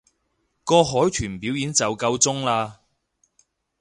[0.63, 2.77] 個海豚表演就夠鐘喇